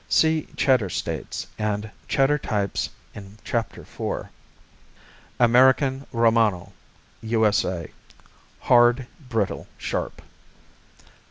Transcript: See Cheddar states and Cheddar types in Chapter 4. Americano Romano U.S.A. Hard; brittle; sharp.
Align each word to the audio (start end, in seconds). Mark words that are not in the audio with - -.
See 0.09 0.47
Cheddar 0.57 0.89
states 0.89 1.45
and 1.59 1.91
Cheddar 2.07 2.39
types 2.39 2.89
in 3.13 3.37
Chapter 3.43 3.85
4. 3.85 4.31
Americano 5.39 6.07
Romano 6.11 6.73
U.S.A. 7.21 7.89
Hard; 8.61 9.05
brittle; 9.29 9.67
sharp. 9.77 10.23